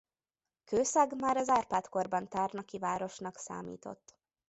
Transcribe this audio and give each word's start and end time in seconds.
Kőszeg 0.65 1.21
már 1.21 1.37
az 1.37 1.49
Árpád-korban 1.49 2.27
tárnoki 2.29 2.79
városnak 2.79 3.37
számított. 3.37 4.17